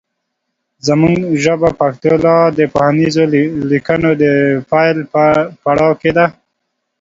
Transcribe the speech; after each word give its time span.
زمونږ 0.87 1.15
ژبه 1.43 1.69
پښتو 1.79 2.13
لا 2.25 2.37
د 2.57 2.59
پوهنیزو 2.73 3.23
لیکنو 3.71 4.09
د 4.21 4.23
پیل 4.71 4.97
په 5.13 5.23
پړاو 5.63 5.91
کې 6.01 6.11
ده 6.17 6.25